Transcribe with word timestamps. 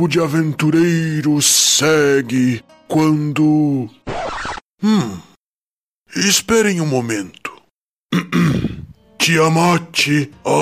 grupo 0.00 0.08
de 0.08 0.20
aventureiros 0.20 1.44
segue 1.44 2.64
quando. 2.88 3.88
Hum. 4.82 5.18
Esperem 6.16 6.80
um 6.80 6.86
momento. 6.86 7.52
Tiamat, 9.18 10.06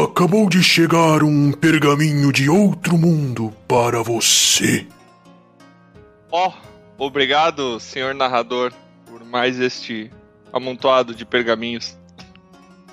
acabou 0.05 0.49
de 0.49 0.63
chegar 0.63 1.23
um 1.23 1.53
pergaminho 1.53 2.33
de 2.33 2.51
outro 2.51 2.99
mundo 2.99 3.55
para 3.69 4.03
você. 4.03 4.85
Ó, 6.33 6.53
oh, 6.99 7.05
obrigado, 7.05 7.79
senhor 7.79 8.15
narrador, 8.15 8.73
por 9.07 9.25
mais 9.25 9.61
este 9.61 10.11
amontoado 10.53 11.15
de 11.15 11.25
pergaminhos. 11.25 11.97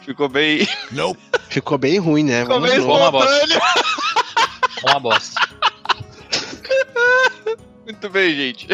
Ficou 0.01 0.29
bem. 0.29 0.67
Não. 0.91 1.17
Ficou 1.49 1.77
bem 1.79 1.97
ruim, 1.97 2.23
né? 2.23 2.41
Ficou 2.41 2.61
bem 2.61 2.79
uma 2.79 3.11
bosta. 3.11 3.61
uma 4.83 4.99
bosta. 4.99 5.44
Muito 7.85 8.09
bem, 8.09 8.35
gente. 8.35 8.67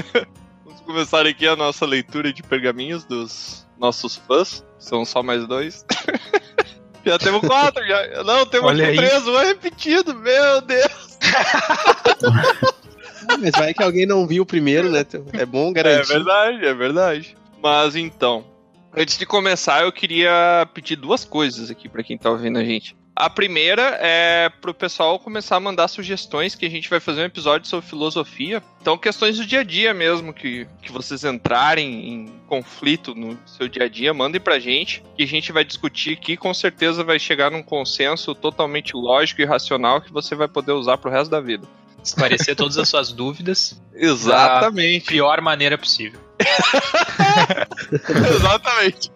Vamos 0.64 0.80
começar 0.82 1.26
aqui 1.26 1.46
a 1.46 1.56
nossa 1.56 1.84
leitura 1.84 2.32
de 2.32 2.42
pergaminhos 2.42 3.04
dos 3.04 3.66
nossos 3.78 4.16
fãs. 4.16 4.64
São 4.78 5.04
só 5.04 5.22
mais 5.22 5.46
dois. 5.46 5.84
já 7.04 7.18
temos 7.18 7.40
quatro, 7.40 7.84
já. 7.86 8.22
Não, 8.22 8.46
temos 8.46 8.70
Olha 8.70 8.94
três, 8.94 9.26
um 9.26 9.38
é 9.38 9.46
repetido, 9.46 10.14
meu 10.14 10.60
Deus. 10.60 11.18
Mas 13.40 13.50
vai 13.52 13.74
que 13.74 13.82
alguém 13.82 14.06
não 14.06 14.26
viu 14.26 14.44
o 14.44 14.46
primeiro, 14.46 14.90
né? 14.90 15.04
É 15.32 15.44
bom 15.44 15.72
garantir. 15.72 16.12
É 16.12 16.14
verdade, 16.14 16.66
é 16.66 16.74
verdade. 16.74 17.36
Mas 17.60 17.96
então, 17.96 18.44
Antes 18.96 19.18
de 19.18 19.26
começar, 19.26 19.82
eu 19.82 19.90
queria 19.90 20.68
pedir 20.72 20.94
duas 20.94 21.24
coisas 21.24 21.68
aqui 21.68 21.88
para 21.88 22.04
quem 22.04 22.16
tá 22.16 22.30
ouvindo 22.30 22.60
a 22.60 22.64
gente. 22.64 22.96
A 23.16 23.30
primeira 23.30 23.96
é 24.00 24.48
pro 24.60 24.74
pessoal 24.74 25.20
começar 25.20 25.56
a 25.56 25.60
mandar 25.60 25.86
sugestões 25.86 26.56
que 26.56 26.66
a 26.66 26.70
gente 26.70 26.90
vai 26.90 26.98
fazer 26.98 27.22
um 27.22 27.26
episódio 27.26 27.68
sobre 27.68 27.86
filosofia. 27.86 28.60
Então, 28.80 28.98
questões 28.98 29.38
do 29.38 29.46
dia 29.46 29.60
a 29.60 29.64
dia 29.64 29.94
mesmo, 29.94 30.34
que, 30.34 30.66
que 30.82 30.90
vocês 30.90 31.22
entrarem 31.22 32.08
em 32.08 32.32
conflito 32.48 33.14
no 33.14 33.38
seu 33.46 33.68
dia 33.68 33.84
a 33.84 33.88
dia, 33.88 34.12
mandem 34.12 34.40
pra 34.40 34.58
gente, 34.58 35.00
que 35.16 35.22
a 35.22 35.26
gente 35.26 35.52
vai 35.52 35.64
discutir 35.64 36.14
aqui. 36.14 36.36
Com 36.36 36.52
certeza 36.52 37.04
vai 37.04 37.20
chegar 37.20 37.52
num 37.52 37.62
consenso 37.62 38.34
totalmente 38.34 38.94
lógico 38.96 39.40
e 39.40 39.44
racional 39.44 40.00
que 40.00 40.12
você 40.12 40.34
vai 40.34 40.48
poder 40.48 40.72
usar 40.72 40.98
pro 40.98 41.10
resto 41.10 41.30
da 41.30 41.40
vida. 41.40 41.68
Esclarecer 42.04 42.54
todas 42.54 42.76
as 42.76 42.88
suas 42.88 43.10
dúvidas. 43.12 43.80
Exatamente. 43.94 45.06
Da 45.06 45.10
pior 45.10 45.40
maneira 45.40 45.78
possível. 45.78 46.20
Exatamente. 48.36 49.10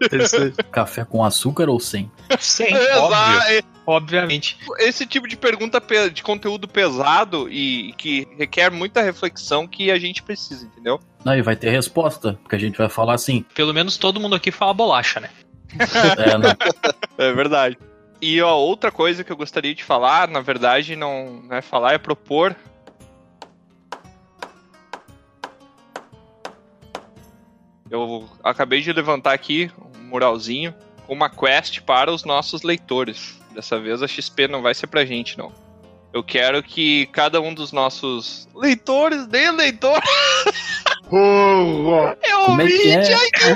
Café 0.70 1.04
com 1.04 1.22
açúcar 1.22 1.68
ou 1.68 1.78
sem? 1.78 2.10
Sem, 2.38 2.74
óbvio. 2.74 3.64
Obviamente. 3.86 4.58
Esse 4.78 5.06
tipo 5.06 5.26
de 5.26 5.36
pergunta 5.36 5.82
de 6.10 6.22
conteúdo 6.22 6.68
pesado 6.68 7.48
e 7.50 7.92
que 7.94 8.28
requer 8.38 8.70
muita 8.70 9.02
reflexão 9.02 9.66
que 9.66 9.90
a 9.90 9.98
gente 9.98 10.22
precisa, 10.22 10.66
entendeu? 10.66 11.00
Não, 11.24 11.36
e 11.36 11.42
vai 11.42 11.56
ter 11.56 11.70
resposta, 11.70 12.38
porque 12.42 12.56
a 12.56 12.58
gente 12.58 12.78
vai 12.78 12.88
falar 12.88 13.14
assim. 13.14 13.44
Pelo 13.54 13.74
menos 13.74 13.96
todo 13.96 14.20
mundo 14.20 14.36
aqui 14.36 14.50
fala 14.50 14.74
bolacha, 14.74 15.20
né? 15.20 15.30
é, 16.18 16.38
não. 16.38 16.50
é 17.18 17.32
verdade. 17.32 17.78
E 18.20 18.40
ó, 18.42 18.56
outra 18.56 18.90
coisa 18.90 19.22
que 19.22 19.30
eu 19.30 19.36
gostaria 19.36 19.74
de 19.74 19.84
falar, 19.84 20.28
na 20.28 20.40
verdade, 20.40 20.96
não, 20.96 21.42
não 21.48 21.56
é 21.56 21.62
falar, 21.62 21.94
é 21.94 21.98
propor 21.98 22.54
Eu 27.90 28.28
acabei 28.42 28.80
de 28.80 28.92
levantar 28.92 29.32
aqui 29.32 29.70
um 29.96 30.08
muralzinho 30.08 30.74
com 31.06 31.14
uma 31.14 31.30
quest 31.30 31.80
para 31.80 32.12
os 32.12 32.24
nossos 32.24 32.62
leitores. 32.62 33.38
Dessa 33.54 33.78
vez 33.78 34.02
a 34.02 34.06
XP 34.06 34.48
não 34.48 34.62
vai 34.62 34.74
ser 34.74 34.86
pra 34.86 35.04
gente, 35.04 35.38
não. 35.38 35.52
Eu 36.12 36.22
quero 36.22 36.62
que 36.62 37.06
cada 37.06 37.40
um 37.40 37.52
dos 37.52 37.72
nossos 37.72 38.48
leitores, 38.54 39.26
nem 39.28 39.50
leitor. 39.50 40.00
é 42.22 42.36
ouvinte, 42.36 42.88
é? 42.88 43.14
ai 43.14 43.30
que 43.30 43.44
é. 43.48 43.52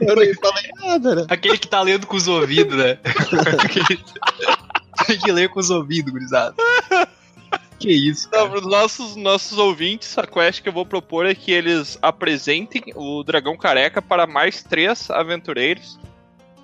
Eu 0.00 0.16
não 0.16 0.34
falei 0.40 0.70
nada, 0.80 1.14
né? 1.14 1.24
Aquele 1.28 1.56
que 1.56 1.68
tá 1.68 1.80
lendo 1.80 2.04
com 2.04 2.16
os 2.16 2.26
ouvidos, 2.26 2.76
né? 2.76 2.98
Tem 5.06 5.16
que 5.18 5.30
ler 5.30 5.48
com 5.50 5.60
os 5.60 5.70
ouvidos, 5.70 6.12
gurizada. 6.12 6.56
Que 7.82 7.90
isso? 7.90 8.30
Para 8.30 8.54
os 8.54 8.62
nossos, 8.62 9.16
nossos 9.16 9.58
ouvintes, 9.58 10.16
a 10.16 10.24
quest 10.24 10.62
que 10.62 10.68
eu 10.68 10.72
vou 10.72 10.86
propor 10.86 11.26
é 11.26 11.34
que 11.34 11.50
eles 11.50 11.98
apresentem 12.00 12.80
o 12.94 13.24
Dragão 13.24 13.56
Careca 13.56 14.00
para 14.00 14.24
mais 14.24 14.62
três 14.62 15.10
aventureiros. 15.10 15.98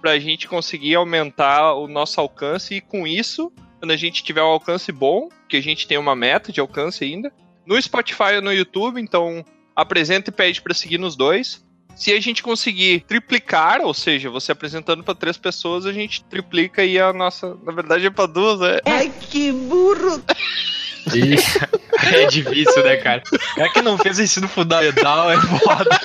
Pra 0.01 0.17
gente 0.21 0.47
conseguir 0.47 0.95
aumentar 0.95 1.75
o 1.75 1.89
nosso 1.89 2.21
alcance 2.21 2.77
e 2.77 2.81
com 2.81 3.05
isso, 3.05 3.53
quando 3.81 3.91
a 3.91 3.97
gente 3.97 4.23
tiver 4.23 4.43
um 4.43 4.47
alcance 4.47 4.93
bom, 4.93 5.29
que 5.49 5.57
a 5.57 5.61
gente 5.61 5.89
tem 5.89 5.99
uma 5.99 6.15
meta 6.15 6.53
de 6.53 6.61
alcance 6.61 7.03
ainda, 7.03 7.33
no 7.67 7.81
Spotify 7.83 8.37
ou 8.37 8.43
no 8.43 8.53
YouTube, 8.53 9.01
então 9.01 9.45
apresenta 9.75 10.31
e 10.31 10.33
pede 10.33 10.63
para 10.63 10.73
seguir 10.73 10.99
nos 10.99 11.17
dois. 11.17 11.67
Se 11.97 12.13
a 12.13 12.21
gente 12.21 12.45
conseguir 12.45 13.01
triplicar, 13.09 13.81
ou 13.81 13.93
seja, 13.93 14.31
você 14.31 14.53
apresentando 14.53 15.03
para 15.03 15.17
três 15.17 15.37
pessoas, 15.37 15.85
a 15.85 15.93
gente 15.93 16.23
triplica 16.23 16.85
e 16.85 16.97
a 16.97 17.13
nossa. 17.13 17.57
Na 17.65 17.73
verdade 17.73 18.07
é 18.07 18.11
para 18.11 18.27
duas, 18.27 18.61
é. 18.61 18.81
Ai, 18.87 19.13
que 19.21 19.51
burro! 19.51 20.23
é 22.13 22.27
difícil, 22.27 22.83
né, 22.85 22.97
cara? 22.97 23.23
É 23.57 23.69
que 23.69 23.83
não 23.83 23.99
fez 23.99 24.19
ensino 24.19 24.49
fundamental, 24.49 25.31
é 25.31 25.41
foda. 25.41 26.01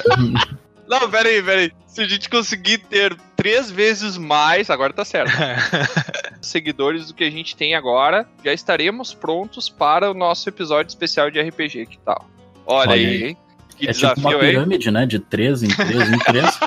Não, 0.86 1.09
peraí, 1.09 1.41
peraí. 1.41 1.72
Se 1.88 2.02
a 2.02 2.08
gente 2.08 2.30
conseguir 2.30 2.78
ter 2.78 3.16
três 3.36 3.72
vezes 3.72 4.18
mais, 4.18 4.69
agora 4.69 4.94
tá 4.94 5.06
certo. 5.06 5.31
seguidores 6.42 7.08
do 7.08 7.13
que 7.13 7.24
a 7.24 7.31
gente 7.31 7.56
tem 7.56 7.74
agora, 7.74 8.28
já 8.44 8.53
estaremos 8.53 9.13
prontos 9.13 9.69
para 9.69 10.12
o 10.12 10.13
nosso 10.13 10.47
episódio 10.50 10.90
especial 10.90 11.31
de 11.31 11.42
RPG, 11.42 11.86
que 11.86 11.97
tal? 12.00 12.30
Olha, 12.66 12.92
Olha 12.92 12.94
aí, 12.94 13.24
hein? 13.24 13.38
Que 13.78 13.90
é 13.90 13.92
desafio, 13.92 14.16
tipo 14.16 14.30
uma 14.30 14.40
pirâmide, 14.40 14.88
hein? 14.88 14.94
né? 14.94 15.06
De 15.06 15.19
3 15.19 15.63
em 15.63 15.68
3 15.69 16.09
em 16.09 16.19
3. 16.19 16.59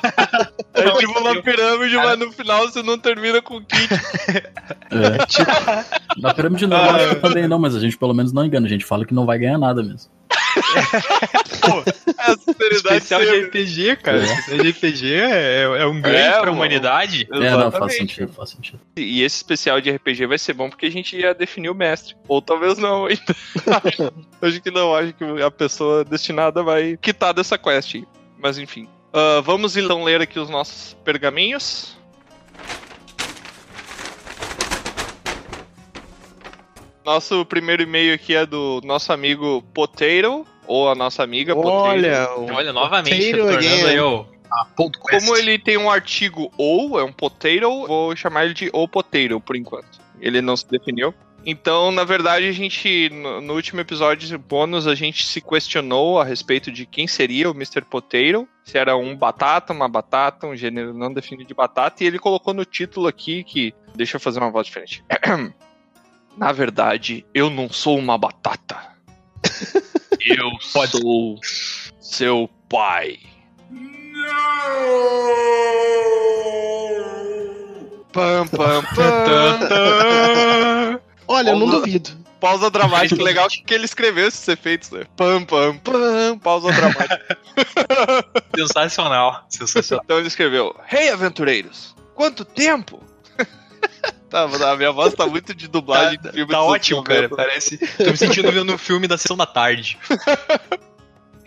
É 0.89 0.97
tipo 0.99 1.19
uma 1.19 1.43
pirâmide, 1.43 1.97
mas 1.97 2.19
no 2.19 2.33
final 2.33 2.69
você 2.69 2.83
não 2.83 2.99
termina 2.99 3.41
com 3.43 3.57
o 3.57 3.65
kit. 3.65 3.89
É, 4.89 5.27
tipo, 5.27 5.51
na 6.21 6.33
pirâmide 6.33 6.67
não, 6.67 6.77
acho 6.77 7.09
que 7.09 7.15
também 7.17 7.49
não, 7.49 7.59
mas 7.59 7.75
a 7.75 7.81
gente 7.81 7.99
pelo 7.99 8.15
menos 8.15 8.33
não 8.33 8.45
engana, 8.45 8.67
a 8.67 8.71
gente 8.71 8.85
fala 8.85 9.05
que 9.05 9.13
não 9.13 9.27
vai 9.27 9.39
ganhar 9.39 9.59
nada 9.59 9.83
mesmo. 9.83 10.11
Pô, 11.61 11.83
a 12.19 12.33
especial 12.73 13.21
de 13.21 13.41
RPG, 13.41 13.97
cara. 13.97 14.19
É. 14.19 14.23
Especial 14.23 14.59
de 14.59 14.71
RPG 14.71 15.15
é, 15.15 15.63
é 15.63 15.87
um 15.87 16.01
ganho 16.01 16.17
é, 16.17 16.41
pra 16.41 16.51
humanidade. 16.51 17.29
É, 17.31 17.51
não, 17.51 17.71
faz 17.71 17.97
sentido, 17.97 18.33
faz 18.33 18.51
sentido. 18.51 18.81
E 18.97 19.23
esse 19.23 19.37
especial 19.37 19.81
de 19.81 19.91
RPG 19.91 20.27
vai 20.27 20.39
ser 20.39 20.55
bom 20.55 20.71
porque 20.71 20.87
a 20.87 20.91
gente 20.91 21.17
ia 21.17 21.35
definir 21.35 21.69
o 21.69 21.75
mestre. 21.75 22.17
Ou 22.29 22.41
talvez 22.41 22.79
não 22.79 23.07
ainda. 23.07 23.23
acho 24.43 24.61
que 24.61 24.71
não, 24.71 24.95
acho 24.95 25.13
que 25.13 25.25
a 25.43 25.51
pessoa 25.51 26.05
destinada 26.05 26.63
vai 26.63 26.97
quitar 26.97 27.35
dessa 27.35 27.59
quest. 27.59 28.03
Mas 28.39 28.59
enfim. 28.59 28.89
Uh, 29.17 29.41
vamos 29.43 29.79
então 29.79 30.05
ler 30.05 30.21
aqui 30.21 30.39
os 30.39 30.51
nossos 30.51 30.93
pergaminhos. 31.03 31.97
Nosso 37.03 37.47
primeiro 37.47 37.83
e-mail 37.83 38.13
aqui 38.13 38.35
é 38.35 38.45
do 38.45 38.83
nosso 38.85 39.11
amigo 39.15 39.63
Potato, 39.73 40.47
ou 40.67 40.91
a 40.91 40.95
nossa 40.95 41.23
amiga 41.23 41.57
Olha, 41.57 42.27
Potato. 42.27 42.55
Olha, 42.55 42.73
novamente, 42.75 43.31
tornando 43.31 43.89
eu. 43.89 44.27
Como 44.75 45.35
ele 45.35 45.59
tem 45.59 45.79
um 45.79 45.91
artigo 45.91 46.53
ou, 46.59 47.01
é 47.01 47.03
um 47.03 47.13
potato, 47.13 47.87
vou 47.87 48.15
chamar 48.15 48.45
ele 48.45 48.53
de 48.53 48.69
ou 48.71 48.87
potato 48.87 49.41
por 49.41 49.57
enquanto. 49.57 49.99
Ele 50.21 50.43
não 50.43 50.59
se 50.59 50.69
definiu. 50.69 51.15
Então, 51.49 51.93
na 51.93 52.03
verdade, 52.03 52.49
a 52.49 52.53
gente, 52.53 53.09
no, 53.11 53.41
no, 53.41 53.55
último 53.55 53.81
episódio 53.81 54.37
bônus, 54.37 54.89
a 54.89 54.97
gente 54.97 55.25
se 55.25 55.41
questionou 55.41 56.21
a 56.21 56.25
respeito 56.25 56.73
de 56.73 56.85
quem 56.85 57.07
seria 57.07 57.49
o 57.49 57.55
Mr. 57.55 57.83
Potato. 57.83 58.49
Se 58.65 58.77
era 58.77 58.97
um 58.97 59.17
batata, 59.17 59.73
uma 59.73 59.89
batata, 59.89 60.49
um 60.49 60.57
gênero 60.57 60.93
não 60.93 61.15
definido 61.15 61.47
de 61.47 61.55
batata. 61.55 62.03
E 62.03 62.07
ele 62.09 62.19
colocou 62.19 62.53
no 62.53 62.65
título 62.65 63.07
aqui 63.07 63.45
que. 63.45 63.73
Deixa 63.95 64.17
eu 64.17 64.21
fazer 64.21 64.41
uma 64.41 64.51
voz 64.51 64.67
diferente. 64.67 65.05
Na 66.37 66.51
verdade, 66.51 67.25
eu 67.33 67.49
não 67.49 67.71
sou 67.71 67.97
uma 67.97 68.19
batata. 68.19 68.77
eu 70.21 70.51
sou 70.61 71.39
seu 72.01 72.51
pai. 72.69 73.21
Não! 73.71 74.27
Pam, 78.13 78.49
pam, 78.49 78.83
pam. 78.97 81.01
Olha, 81.29 81.51
eu 81.51 81.59
não 81.59 81.69
duvido. 81.69 82.11
Pausa 82.41 82.71
dramática, 82.71 83.21
legal 83.23 83.49
que 83.49 83.75
ele 83.75 83.85
escreveu 83.85 84.29
esses 84.29 84.47
efeitos, 84.47 84.91
né? 84.91 85.05
Pam, 85.17 85.45
pam, 85.45 85.79
pam, 85.79 86.39
pausa 86.39 86.71
dramática. 86.73 87.39
Sensacional, 88.55 89.45
sensacional. 89.49 90.03
Então 90.05 90.19
ele 90.19 90.29
escreveu: 90.29 90.75
Hey, 90.91 91.11
aventureiros, 91.11 91.95
quanto 92.15 92.45
tempo? 92.45 93.03
Tá, 94.29 94.43
a 94.43 94.77
minha 94.77 94.91
voz 94.91 95.15
tá 95.15 95.25
muito 95.25 95.55
de 95.55 95.69
dublagem 95.69 96.19
tá, 96.19 96.33
filme 96.33 96.51
Tá 96.51 96.61
ótimo, 96.61 97.01
cara. 97.05 97.29
Parece. 97.29 97.79
Tô 97.79 98.11
me 98.11 98.17
sentindo 98.17 98.51
vendo 98.51 98.75
um 98.75 98.77
filme 98.77 99.07
da 99.07 99.17
sessão 99.17 99.37
da 99.37 99.47
tarde. 99.47 99.97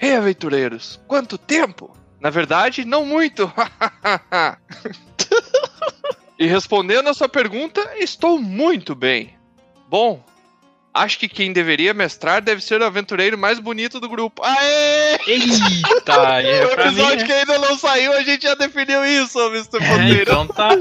Ei, 0.02 0.12
hey, 0.12 0.16
aventureiros, 0.16 0.98
quanto 1.06 1.38
tempo? 1.38 1.94
Na 2.22 2.30
verdade, 2.30 2.86
não 2.86 3.06
muito. 3.06 3.52
e 6.40 6.48
respondendo 6.48 7.10
a 7.10 7.14
sua 7.14 7.28
pergunta, 7.28 7.82
estou 7.98 8.40
muito 8.40 8.96
bem. 8.96 9.39
Bom, 9.90 10.24
Acho 10.94 11.20
que 11.20 11.30
quem 11.30 11.54
deveria 11.54 11.94
mestrar 11.94 12.42
deve 12.42 12.62
ser 12.62 12.82
o 12.82 12.86
aventureiro 12.86 13.38
mais 13.38 13.60
bonito 13.60 14.00
do 14.00 14.10
grupo. 14.10 14.42
Aê! 14.44 15.20
Eita! 15.28 16.10
É 16.42 16.66
o 16.66 16.72
episódio 16.72 17.20
mim, 17.20 17.26
que 17.26 17.32
ainda 17.32 17.60
não 17.60 17.78
saiu, 17.78 18.14
a 18.14 18.24
gente 18.24 18.44
já 18.44 18.56
definiu 18.56 19.06
isso, 19.06 19.40
Mr. 19.40 19.78
É, 19.78 20.24
então 20.24 20.48
tá. 20.48 20.70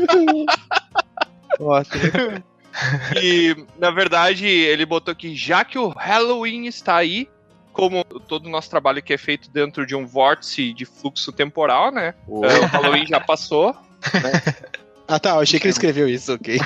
e, 3.22 3.54
na 3.78 3.90
verdade, 3.90 4.46
ele 4.46 4.86
botou 4.86 5.12
aqui, 5.12 5.36
já 5.36 5.64
que 5.64 5.78
o 5.78 5.88
Halloween 5.88 6.66
está 6.66 6.96
aí, 6.96 7.28
como 7.72 8.02
todo 8.02 8.46
o 8.46 8.50
nosso 8.50 8.70
trabalho 8.70 9.02
que 9.02 9.12
é 9.12 9.18
feito 9.18 9.50
dentro 9.50 9.86
de 9.86 9.94
um 9.94 10.06
vórtice 10.06 10.72
de 10.72 10.86
fluxo 10.86 11.30
temporal, 11.30 11.92
né? 11.92 12.14
Oh. 12.26 12.40
o 12.40 12.66
Halloween 12.66 13.06
já 13.06 13.20
passou. 13.20 13.76
Né? 14.14 14.54
Ah 15.10 15.18
tá, 15.18 15.30
eu 15.30 15.40
achei 15.40 15.58
que 15.58 15.66
ele 15.66 15.72
escreveu 15.72 16.06
isso, 16.06 16.34
ok. 16.34 16.58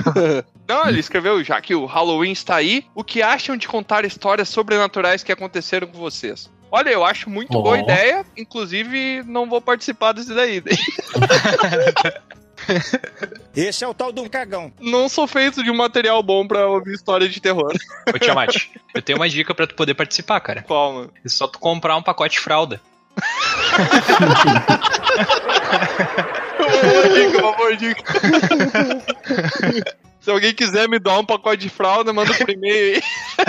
Não, 0.69 0.88
ele 0.88 1.00
escreveu, 1.00 1.43
já 1.43 1.61
que 1.61 1.75
o 1.75 1.87
Halloween 1.87 2.32
está 2.32 2.56
aí, 2.56 2.85
o 2.94 3.03
que 3.05 3.23
acham 3.23 3.56
de 3.56 3.69
contar 3.69 4.05
histórias 4.05 4.49
sobrenaturais 4.49 5.23
que 5.23 5.32
aconteceram 5.32 5.87
com 5.87 5.99
vocês? 5.99 6.50
Olha, 6.70 6.91
eu 6.91 7.05
acho 7.05 7.29
muito 7.29 7.59
oh. 7.59 7.62
boa 7.62 7.79
ideia, 7.79 8.25
inclusive 8.37 9.23
não 9.26 9.47
vou 9.49 9.61
participar 9.61 10.12
desse 10.12 10.35
daí. 10.35 10.62
Esse 13.55 13.85
é 13.85 13.88
o 13.88 13.93
tal 13.93 14.11
do 14.12 14.31
cagão. 14.31 14.73
Não 14.81 15.09
sou 15.09 15.26
feito 15.26 15.62
de 15.62 15.70
um 15.70 15.76
material 15.76 16.23
bom 16.23 16.47
pra 16.47 16.67
ouvir 16.67 16.94
história 16.94 17.29
de 17.29 17.41
terror. 17.41 17.75
Ô, 18.14 18.19
Tiamat, 18.19 18.69
eu 18.94 19.03
tenho 19.03 19.19
uma 19.19 19.29
dica 19.29 19.55
pra 19.55 19.67
tu 19.67 19.75
poder 19.75 19.94
participar, 19.94 20.41
cara. 20.41 20.62
Qual, 20.62 20.93
mano? 20.93 21.12
É 21.25 21.29
só 21.29 21.47
tu 21.47 21.59
comprar 21.59 21.97
um 21.97 22.03
pacote 22.03 22.37
de 22.37 22.41
fralda. 22.41 22.81
uma 26.59 26.82
boa 26.82 27.09
dica, 27.09 27.38
uma 27.43 27.53
boa 27.53 27.76
dica. 27.76 28.03
Se 30.22 30.30
alguém 30.30 30.54
quiser 30.54 30.88
me 30.88 31.00
dar 31.00 31.19
um 31.19 31.24
pacote 31.24 31.62
de 31.62 31.69
fralda, 31.69 32.12
manda 32.12 32.32
por 32.32 32.48
e-mail 32.48 32.94
aí. 32.94 33.02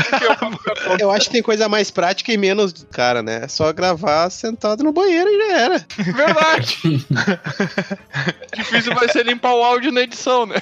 eu 0.99 1.11
acho 1.11 1.27
que 1.27 1.33
tem 1.33 1.43
coisa 1.43 1.69
mais 1.69 1.91
prática 1.91 2.33
e 2.33 2.37
menos 2.37 2.73
cara, 2.91 3.21
né? 3.21 3.41
É 3.43 3.47
só 3.47 3.71
gravar 3.71 4.27
sentado 4.31 4.83
no 4.83 4.91
banheiro 4.91 5.29
e 5.29 5.37
já 5.37 5.57
era. 5.59 5.85
Verdade. 5.97 6.77
Difícil 8.57 8.95
vai 8.95 9.07
ser 9.09 9.23
limpar 9.23 9.53
o 9.53 9.63
áudio 9.63 9.91
na 9.91 10.01
edição, 10.01 10.47
né? 10.47 10.55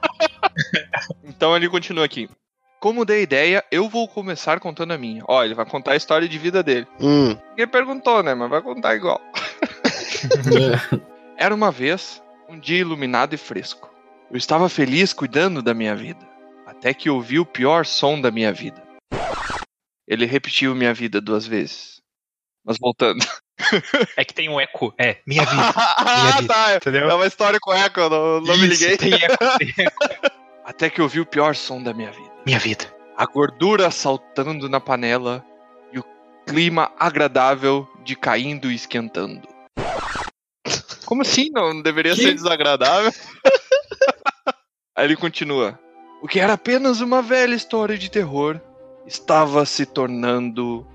então 1.24 1.54
ele 1.54 1.68
continua 1.68 2.06
aqui. 2.06 2.30
Como 2.80 3.04
dei 3.04 3.20
ideia, 3.20 3.62
eu 3.70 3.86
vou 3.86 4.08
começar 4.08 4.60
contando 4.60 4.92
a 4.92 4.98
minha. 4.98 5.22
Ó, 5.28 5.44
ele 5.44 5.54
vai 5.54 5.66
contar 5.66 5.92
a 5.92 5.96
história 5.96 6.26
de 6.26 6.38
vida 6.38 6.62
dele. 6.62 6.86
Hum. 6.98 7.36
Ninguém 7.50 7.68
perguntou, 7.68 8.22
né? 8.22 8.34
Mas 8.34 8.48
vai 8.48 8.62
contar 8.62 8.96
igual. 8.96 9.20
Era 11.36 11.54
uma 11.54 11.70
vez 11.70 12.22
um 12.48 12.58
dia 12.58 12.78
iluminado 12.78 13.34
e 13.34 13.36
fresco. 13.36 13.89
Eu 14.30 14.36
estava 14.36 14.68
feliz 14.68 15.12
cuidando 15.12 15.60
da 15.60 15.74
minha 15.74 15.96
vida, 15.96 16.24
até 16.64 16.94
que 16.94 17.10
ouvi 17.10 17.40
o 17.40 17.44
pior 17.44 17.84
som 17.84 18.20
da 18.20 18.30
minha 18.30 18.52
vida. 18.52 18.80
Ele 20.06 20.24
repetiu 20.24 20.72
minha 20.72 20.94
vida 20.94 21.20
duas 21.20 21.48
vezes. 21.48 22.00
Mas 22.64 22.76
voltando. 22.78 23.24
É 24.16 24.24
que 24.24 24.32
tem 24.32 24.48
um 24.48 24.58
eco. 24.58 24.92
É, 24.98 25.18
minha 25.26 25.44
vida. 25.44 25.62
Minha 26.02 26.32
vida, 26.32 26.48
tá. 26.48 26.76
Entendeu? 26.76 27.10
É 27.10 27.14
uma 27.14 27.26
história 27.26 27.60
com 27.60 27.74
eco, 27.74 28.00
não, 28.00 28.40
não 28.40 28.54
Isso, 28.54 28.62
me 28.62 28.66
liguei. 28.66 28.96
Tem 28.96 29.12
eco, 29.12 29.58
tem 29.58 29.74
eco. 29.84 30.04
Até 30.64 30.88
que 30.88 31.02
ouvi 31.02 31.20
o 31.20 31.26
pior 31.26 31.54
som 31.54 31.80
da 31.80 31.92
minha 31.92 32.10
vida. 32.10 32.32
Minha 32.46 32.58
vida. 32.58 32.86
A 33.14 33.26
gordura 33.26 33.90
saltando 33.90 34.66
na 34.66 34.80
panela 34.80 35.44
e 35.92 35.98
o 35.98 36.04
clima 36.46 36.90
agradável 36.98 37.86
de 38.02 38.16
caindo 38.16 38.72
e 38.72 38.74
esquentando. 38.74 39.46
Como 41.04 41.20
assim? 41.20 41.50
Não 41.52 41.82
deveria 41.82 42.14
que? 42.14 42.22
ser 42.22 42.34
desagradável? 42.34 43.12
Aí 45.00 45.06
ele 45.06 45.16
continua. 45.16 45.80
O 46.20 46.28
que 46.28 46.38
era 46.38 46.52
apenas 46.52 47.00
uma 47.00 47.22
velha 47.22 47.54
história 47.54 47.96
de 47.96 48.10
terror 48.10 48.60
estava 49.06 49.64
se 49.64 49.86
tornando 49.86 50.86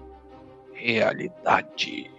realidade. 0.71 2.11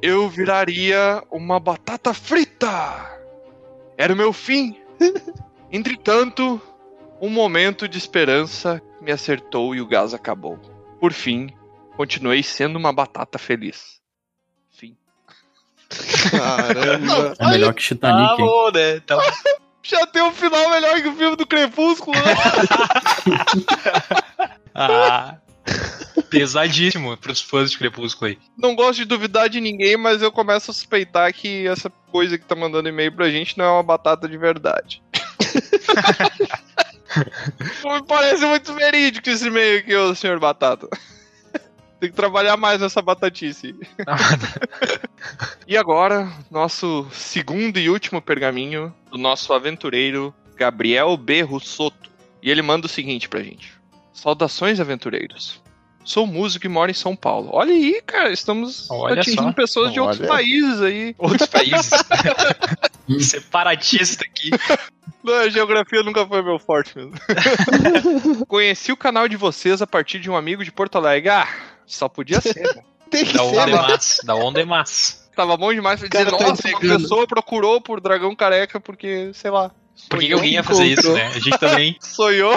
Eu 0.00 0.26
viraria 0.26 1.22
uma 1.30 1.60
batata 1.60 2.14
frita. 2.14 3.20
Era 3.98 4.14
o 4.14 4.16
meu 4.16 4.32
fim. 4.32 4.74
Entretanto, 5.70 6.58
um 7.20 7.28
momento 7.28 7.86
de 7.86 7.98
esperança 7.98 8.80
me 9.02 9.12
acertou 9.12 9.74
e 9.74 9.82
o 9.82 9.86
gás 9.86 10.14
acabou. 10.14 10.58
Por 10.98 11.12
fim, 11.12 11.50
continuei 11.94 12.42
sendo 12.42 12.78
uma 12.78 12.90
batata 12.90 13.38
feliz. 13.38 14.01
Caramba. 16.30 17.34
É 17.38 17.46
melhor 17.48 17.74
que 17.74 17.82
Titanic. 17.82 18.28
Tá 18.28 18.36
bom, 18.36 18.70
né? 18.70 19.00
Tá 19.00 19.18
Já 19.82 20.06
tem 20.06 20.22
um 20.22 20.32
final 20.32 20.70
melhor 20.70 21.00
que 21.02 21.08
o 21.08 21.16
filme 21.16 21.36
do 21.36 21.44
Crepúsculo, 21.44 22.16
né? 22.16 22.34
ah. 24.74 25.34
Pesadíssimo 26.30 27.16
pros 27.16 27.40
fãs 27.40 27.72
de 27.72 27.78
Crepúsculo 27.78 28.30
aí. 28.30 28.38
Não 28.56 28.76
gosto 28.76 29.00
de 29.00 29.04
duvidar 29.04 29.48
de 29.48 29.60
ninguém, 29.60 29.96
mas 29.96 30.22
eu 30.22 30.30
começo 30.30 30.70
a 30.70 30.74
suspeitar 30.74 31.32
que 31.32 31.66
essa 31.66 31.90
coisa 32.12 32.38
que 32.38 32.44
tá 32.44 32.54
mandando 32.54 32.88
e-mail 32.88 33.12
pra 33.12 33.28
gente 33.28 33.58
não 33.58 33.64
é 33.64 33.70
uma 33.70 33.82
batata 33.82 34.28
de 34.28 34.38
verdade. 34.38 35.02
Me 37.84 38.02
parece 38.06 38.46
muito 38.46 38.72
verídico 38.74 39.28
esse 39.28 39.48
e-mail 39.48 39.80
aqui, 39.80 39.94
ô 39.94 40.14
senhor 40.14 40.38
Batata. 40.38 40.88
Tem 42.02 42.10
que 42.10 42.16
trabalhar 42.16 42.56
mais 42.56 42.80
nessa 42.80 43.00
batatice. 43.00 43.76
e 45.68 45.76
agora, 45.76 46.28
nosso 46.50 47.06
segundo 47.12 47.78
e 47.78 47.88
último 47.88 48.20
pergaminho 48.20 48.92
do 49.08 49.16
nosso 49.16 49.52
aventureiro 49.52 50.34
Gabriel 50.56 51.16
B. 51.16 51.42
Russotto. 51.42 52.10
E 52.42 52.50
ele 52.50 52.60
manda 52.60 52.86
o 52.86 52.90
seguinte 52.90 53.28
pra 53.28 53.40
gente: 53.40 53.74
Saudações, 54.12 54.80
aventureiros. 54.80 55.62
Sou 56.04 56.26
músico 56.26 56.66
e 56.66 56.68
moro 56.68 56.90
em 56.90 56.94
São 56.94 57.14
Paulo. 57.14 57.50
Olha 57.52 57.72
aí, 57.72 58.02
cara, 58.04 58.32
estamos 58.32 58.90
Olha 58.90 59.20
atingindo 59.20 59.44
só. 59.44 59.52
pessoas 59.52 59.92
de 59.92 60.00
Olha. 60.00 60.08
outros 60.08 60.26
países 60.26 60.80
aí. 60.80 61.14
Outros 61.16 61.48
países. 61.48 61.90
Separatista 63.24 64.24
aqui. 64.24 64.50
Não, 65.22 65.34
a 65.34 65.48
geografia 65.48 66.02
nunca 66.02 66.26
foi 66.26 66.42
meu 66.42 66.58
forte 66.58 66.96
mesmo. 66.96 67.12
Conheci 68.48 68.90
o 68.90 68.96
canal 68.96 69.28
de 69.28 69.36
vocês 69.36 69.80
a 69.80 69.86
partir 69.86 70.18
de 70.18 70.28
um 70.28 70.36
amigo 70.36 70.64
de 70.64 70.72
Porto 70.72 70.98
Alegre. 70.98 71.30
Ah, 71.30 71.46
só 71.94 72.08
podia 72.08 72.40
ser, 72.40 72.62
né? 72.74 72.82
Tem 73.10 73.24
que 73.24 73.34
da 73.34 73.44
ser. 73.44 73.58
Onda 73.58 73.70
é 73.70 73.74
massa, 73.74 74.26
da 74.26 74.34
onda 74.34 74.60
é 74.60 74.64
massa. 74.64 75.22
Tava 75.36 75.56
bom 75.56 75.72
demais 75.72 76.00
pra 76.00 76.08
dizer, 76.08 76.24
tá 76.24 76.30
nossa, 76.30 76.68
uma 76.68 76.80
pessoa 76.80 77.26
procurou 77.26 77.80
por 77.80 78.00
dragão 78.00 78.34
careca 78.34 78.80
porque, 78.80 79.30
sei 79.34 79.50
lá. 79.50 79.70
Por 80.08 80.18
que 80.18 80.32
alguém 80.32 80.54
ia 80.54 80.62
fazer 80.62 80.84
isso, 80.84 81.12
né? 81.12 81.26
A 81.26 81.38
gente 81.38 81.58
também. 81.58 81.96
Sonhou. 82.00 82.56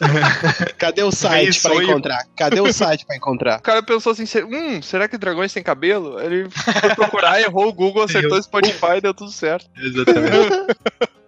Cadê 0.76 1.02
o 1.02 1.10
site 1.10 1.60
para 1.60 1.82
encontrar? 1.82 2.26
Cadê 2.36 2.60
o 2.60 2.72
site 2.72 3.06
para 3.06 3.16
encontrar? 3.16 3.58
O 3.58 3.62
cara 3.62 3.82
pensou 3.82 4.12
assim: 4.12 4.24
hum, 4.44 4.82
será 4.82 5.08
que 5.08 5.16
dragões 5.16 5.52
têm 5.52 5.62
cabelo? 5.62 6.20
Ele 6.20 6.48
foi 6.50 6.94
procurar, 6.94 7.40
errou 7.40 7.68
o 7.68 7.72
Google, 7.72 8.02
acertou 8.02 8.38
o 8.38 8.42
Spotify 8.42 8.96
e 8.98 9.00
deu 9.00 9.14
tudo 9.14 9.30
certo. 9.30 9.66
Exatamente. 9.76 10.76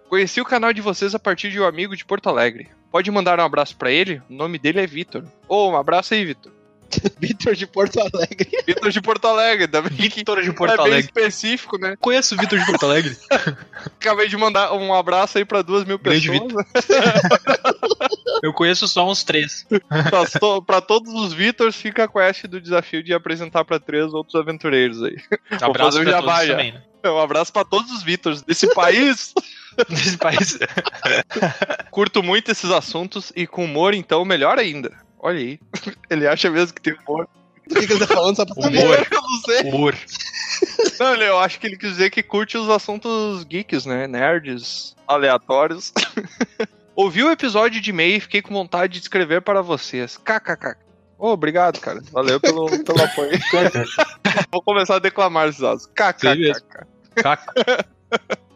Conheci 0.07 0.41
o 0.41 0.45
canal 0.45 0.73
de 0.73 0.81
vocês 0.81 1.13
a 1.13 1.19
partir 1.19 1.51
de 1.51 1.59
um 1.59 1.65
amigo 1.65 1.95
de 1.95 2.05
Porto 2.05 2.29
Alegre. 2.29 2.67
Pode 2.91 3.09
mandar 3.11 3.39
um 3.39 3.43
abraço 3.43 3.75
para 3.75 3.91
ele? 3.91 4.21
O 4.29 4.33
nome 4.33 4.57
dele 4.57 4.81
é 4.81 4.87
Vitor. 4.87 5.23
Ô, 5.47 5.55
oh, 5.55 5.71
um 5.71 5.77
abraço 5.77 6.15
aí, 6.15 6.25
Vitor. 6.25 6.51
Vitor 7.19 7.55
de 7.55 7.67
Porto 7.67 7.99
Alegre. 7.99 8.49
Vitor 8.65 8.91
de 8.91 9.01
Porto 9.01 9.27
Alegre, 9.27 9.67
também. 9.67 9.91
Vitor 9.91 10.41
de 10.41 10.53
Porto 10.53 10.73
é 10.73 10.79
Alegre. 10.79 10.99
específico, 10.99 11.77
né? 11.77 11.95
Conheço 11.99 12.35
o 12.35 12.37
Vitor 12.37 12.59
de 12.59 12.65
Porto 12.65 12.85
Alegre. 12.85 13.15
Acabei 13.99 14.27
de 14.27 14.37
mandar 14.37 14.73
um 14.73 14.93
abraço 14.93 15.37
aí 15.37 15.45
pra 15.45 15.61
duas 15.61 15.85
mil 15.85 15.99
pessoas. 15.99 16.39
Eu 18.43 18.53
conheço 18.53 18.87
só 18.87 19.09
uns 19.09 19.23
três. 19.23 19.65
pra, 19.89 20.61
pra 20.65 20.81
todos 20.81 21.13
os 21.13 21.33
Vitors, 21.33 21.75
fica 21.75 22.05
a 22.05 22.07
quest 22.07 22.45
do 22.45 22.61
desafio 22.61 23.03
de 23.03 23.13
apresentar 23.13 23.65
pra 23.65 23.79
três 23.79 24.13
outros 24.13 24.35
aventureiros 24.35 25.03
aí. 25.03 25.17
Um 25.61 25.65
abraço 25.65 26.01
pra 26.01 26.21
todos 26.21 26.47
também, 26.47 26.71
né? 26.71 26.81
Um 27.05 27.19
abraço 27.19 27.53
pra 27.53 27.65
todos 27.65 27.91
os 27.91 28.03
Vitors 28.03 28.41
desse 28.41 28.73
país. 28.73 29.33
desse 29.89 30.17
país. 30.17 30.57
Curto 31.91 32.23
muito 32.23 32.51
esses 32.51 32.71
assuntos 32.71 33.31
e 33.35 33.45
com 33.45 33.65
humor, 33.65 33.93
então, 33.93 34.23
melhor 34.25 34.57
ainda. 34.57 34.91
Olha 35.19 35.37
aí. 35.37 35.59
Ele 36.09 36.27
acha 36.27 36.49
mesmo 36.49 36.73
que 36.73 36.81
tem 36.81 36.95
humor. 37.07 37.27
O 37.69 37.75
que, 37.75 37.85
que 37.85 37.93
ele 37.93 37.99
tá 37.99 38.07
falando 38.07 38.35
só 38.35 38.45
pra 38.45 38.55
saber? 38.55 38.83
Humor. 38.83 39.07
Eu 39.11 39.21
não 39.21 39.39
sei. 39.41 39.69
Humor. 39.69 39.95
Não, 40.99 41.13
eu 41.15 41.39
acho 41.39 41.59
que 41.59 41.67
ele 41.67 41.77
quis 41.77 41.91
dizer 41.91 42.09
que 42.09 42.23
curte 42.23 42.57
os 42.57 42.67
assuntos 42.67 43.43
geeks, 43.43 43.85
né? 43.85 44.07
Nerds, 44.07 44.95
aleatórios. 45.07 45.93
Ouvi 46.95 47.23
o 47.23 47.31
episódio 47.31 47.79
de 47.79 47.91
e-mail 47.91 48.17
e 48.17 48.19
fiquei 48.19 48.41
com 48.41 48.53
vontade 48.53 48.93
de 48.93 48.99
escrever 48.99 49.41
para 49.41 49.61
vocês. 49.61 50.17
KKK. 50.17 50.75
Oh, 51.17 51.29
obrigado, 51.29 51.79
cara. 51.79 52.01
Valeu 52.11 52.39
pelo, 52.39 52.65
pelo 52.83 53.01
apoio. 53.01 53.31
Vou 54.51 54.61
começar 54.63 54.95
a 54.95 54.99
declamar 54.99 55.47
esses 55.47 55.61
áudios. 55.61 55.85
KKK. 55.85 56.95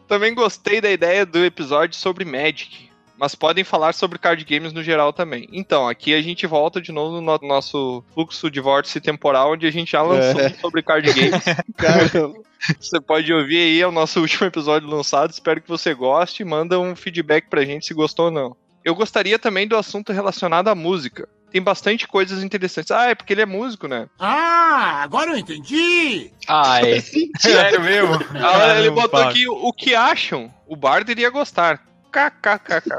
Também 0.08 0.34
gostei 0.34 0.80
da 0.80 0.90
ideia 0.90 1.24
do 1.24 1.42
episódio 1.44 1.96
sobre 1.96 2.24
Magic 2.24 2.90
mas 3.18 3.34
podem 3.34 3.64
falar 3.64 3.92
sobre 3.92 4.18
card 4.18 4.44
games 4.44 4.72
no 4.72 4.82
geral 4.82 5.12
também. 5.12 5.48
Então, 5.52 5.88
aqui 5.88 6.14
a 6.14 6.22
gente 6.22 6.46
volta 6.46 6.80
de 6.80 6.92
novo 6.92 7.20
no 7.20 7.38
nosso 7.46 8.04
fluxo 8.12 8.50
de 8.50 8.60
vórtice 8.60 9.00
temporal, 9.00 9.52
onde 9.52 9.66
a 9.66 9.70
gente 9.70 9.92
já 9.92 10.02
lançou 10.02 10.40
é. 10.40 10.50
sobre 10.54 10.82
card 10.82 11.12
games. 11.12 11.44
Você 12.80 13.00
pode 13.00 13.32
ouvir 13.32 13.58
aí 13.58 13.80
é 13.80 13.86
o 13.86 13.92
nosso 13.92 14.20
último 14.20 14.46
episódio 14.46 14.88
lançado. 14.88 15.30
Espero 15.30 15.60
que 15.60 15.68
você 15.68 15.92
goste. 15.92 16.42
Manda 16.44 16.80
um 16.80 16.96
feedback 16.96 17.46
pra 17.50 17.62
gente 17.62 17.84
se 17.84 17.92
gostou 17.92 18.26
ou 18.26 18.30
não. 18.30 18.56
Eu 18.82 18.94
gostaria 18.94 19.38
também 19.38 19.68
do 19.68 19.76
assunto 19.76 20.14
relacionado 20.14 20.68
à 20.68 20.74
música 20.74 21.28
tem 21.54 21.62
bastante 21.62 22.08
coisas 22.08 22.42
interessantes. 22.42 22.90
Ah, 22.90 23.10
é 23.10 23.14
porque 23.14 23.32
ele 23.32 23.42
é 23.42 23.46
músico, 23.46 23.86
né? 23.86 24.08
Ah, 24.18 25.02
agora 25.04 25.30
eu 25.30 25.36
entendi! 25.36 26.32
Ah, 26.48 26.80
é. 26.84 27.00
Sério 27.00 27.80
mesmo? 27.80 28.18
Ah, 28.34 28.80
ele 28.80 28.90
botou 28.90 29.20
aqui 29.20 29.46
o, 29.48 29.52
o 29.52 29.72
que 29.72 29.94
acham. 29.94 30.52
O 30.66 30.74
Bard 30.74 31.08
iria 31.08 31.30
gostar. 31.30 31.80
KKKK. 32.14 32.94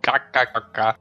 KKKK. 0.00 0.96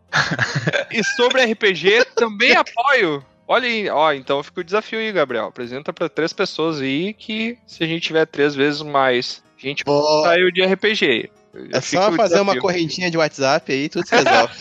e 0.91 1.03
sobre 1.03 1.45
RPG, 1.45 2.05
também 2.15 2.55
apoio. 2.55 3.23
Olha 3.47 3.67
aí, 3.67 3.89
ó, 3.89 4.11
então 4.11 4.41
fica 4.41 4.61
o 4.61 4.63
desafio 4.63 4.99
aí, 4.99 5.11
Gabriel. 5.11 5.45
Apresenta 5.45 5.93
para 5.93 6.09
três 6.09 6.33
pessoas 6.33 6.81
aí 6.81 7.13
que 7.13 7.57
se 7.67 7.83
a 7.83 7.87
gente 7.87 8.01
tiver 8.01 8.25
três 8.25 8.55
vezes 8.55 8.81
mais 8.81 9.43
gente, 9.57 9.83
oh. 9.85 10.23
saiu 10.23 10.51
de 10.51 10.65
RPG. 10.65 11.29
É 11.71 11.81
só 11.81 12.11
fazer 12.13 12.39
uma 12.39 12.57
correntinha 12.59 13.09
de 13.09 13.17
WhatsApp 13.17 13.71
aí, 13.71 13.89
tudo 13.89 14.07
se 14.07 14.15
resolve. 14.15 14.53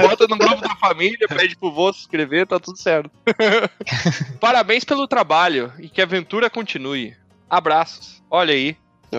Bota 0.00 0.26
no 0.26 0.36
grupo 0.36 0.62
da 0.62 0.74
família, 0.76 1.28
pede 1.28 1.56
pro 1.56 1.70
vô 1.70 1.92
se 1.92 2.00
inscrever, 2.00 2.46
tá 2.46 2.58
tudo 2.58 2.78
certo. 2.78 3.10
Parabéns 4.40 4.82
pelo 4.82 5.06
trabalho 5.06 5.72
e 5.78 5.88
que 5.88 6.00
a 6.00 6.04
aventura 6.04 6.48
continue. 6.48 7.14
Abraços. 7.48 8.22
Olha 8.30 8.54
aí. 8.54 8.76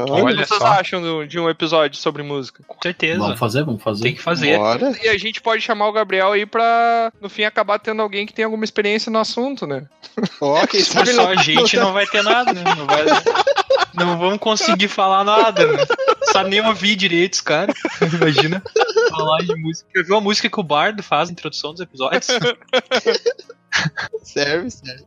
Olha 0.09 0.23
o 0.23 0.27
que 0.27 0.45
vocês 0.45 0.59
só. 0.59 0.67
acham 0.67 1.25
de 1.25 1.39
um 1.39 1.49
episódio 1.49 1.97
sobre 1.99 2.23
música? 2.23 2.63
Com 2.67 2.77
certeza. 2.81 3.19
Vamos 3.19 3.39
fazer, 3.39 3.63
vamos 3.63 3.81
fazer. 3.81 4.03
Tem 4.03 4.15
que 4.15 4.21
fazer. 4.21 4.57
Bora. 4.57 4.95
E 5.03 5.09
a 5.09 5.17
gente 5.17 5.41
pode 5.41 5.61
chamar 5.61 5.87
o 5.87 5.91
Gabriel 5.91 6.31
aí 6.31 6.45
pra, 6.45 7.11
no 7.21 7.29
fim, 7.29 7.43
acabar 7.43 7.79
tendo 7.79 8.01
alguém 8.01 8.25
que 8.25 8.33
tem 8.33 8.45
alguma 8.45 8.63
experiência 8.63 9.11
no 9.11 9.19
assunto, 9.19 9.65
né? 9.65 9.85
Ok, 10.41 10.79
Se 10.81 10.91
for 10.91 11.07
só 11.07 11.29
a 11.29 11.35
gente, 11.35 11.77
não 11.77 11.93
vai 11.93 12.05
ter 12.05 12.23
nada, 12.23 12.53
né? 12.53 12.63
Não, 12.75 12.85
vai, 12.85 13.05
não 13.93 14.17
vamos 14.17 14.39
conseguir 14.39 14.87
falar 14.87 15.23
nada, 15.23 15.65
né? 15.65 15.85
Sabe 16.31 16.49
nem 16.49 16.65
ouvir 16.65 16.95
direito 16.95 17.33
os 17.33 17.41
caras. 17.41 17.75
Imagina. 18.13 18.61
Falar 19.09 19.39
de 19.39 19.55
música. 19.55 19.89
Já 19.95 20.03
viu 20.03 20.17
a 20.17 20.21
música 20.21 20.49
que 20.49 20.59
o 20.59 20.63
Bardo 20.63 21.01
faz 21.01 21.29
na 21.29 21.33
introdução 21.33 21.71
dos 21.71 21.81
episódios? 21.81 22.27
serve, 24.23 24.69
serve. 24.69 25.05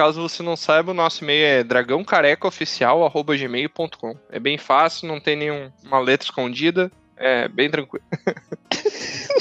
Caso 0.00 0.22
você 0.22 0.42
não 0.42 0.56
saiba, 0.56 0.92
o 0.92 0.94
nosso 0.94 1.22
e-mail 1.22 1.44
é 1.44 1.62
dragãocarecaoficial.gmail.com. 1.62 4.16
É 4.30 4.40
bem 4.40 4.56
fácil, 4.56 5.06
não 5.06 5.20
tem 5.20 5.36
nenhuma 5.36 6.00
letra 6.02 6.26
escondida. 6.26 6.90
É 7.18 7.46
bem 7.48 7.70
tranquilo. 7.70 8.02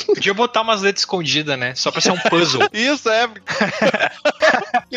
Podia 0.06 0.34
botar 0.34 0.64
umas 0.64 0.82
letras 0.82 1.04
escondidas, 1.04 1.58
né? 1.58 1.76
Só 1.76 1.92
pra 1.92 2.02
ser 2.02 2.12
um 2.12 2.18
puzzle. 2.18 2.68
Isso, 2.76 3.10
é. 3.10 3.30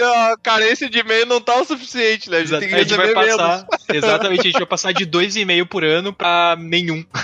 a 0.02 0.36
carência 0.42 0.90
de 0.90 0.98
e-mail 0.98 1.26
não 1.26 1.40
tá 1.40 1.60
o 1.60 1.64
suficiente, 1.64 2.28
né? 2.28 2.38
A 2.38 2.44
gente, 2.44 2.58
tem 2.58 2.68
que 2.68 2.74
a 2.74 2.82
gente 2.82 2.96
vai 2.96 3.14
passar. 3.14 3.58
Menos. 3.58 3.68
Exatamente, 3.88 4.40
a 4.40 4.50
gente 4.50 4.58
vai 4.58 4.66
passar 4.66 4.90
de 4.90 5.06
dois 5.06 5.36
e 5.36 5.44
meio 5.44 5.64
por 5.64 5.84
ano 5.84 6.12
pra 6.12 6.56
nenhum. 6.58 7.04